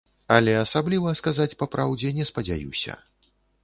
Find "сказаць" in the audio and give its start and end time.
1.21-1.57